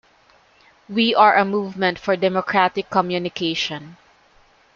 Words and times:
We 0.89 1.13
are 1.13 1.35
a 1.35 1.45
movement 1.45 1.99
for 1.99 2.15
democratic 2.15 2.89
communication. 2.89 3.97